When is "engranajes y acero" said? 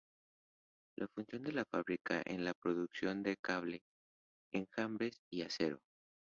4.51-5.79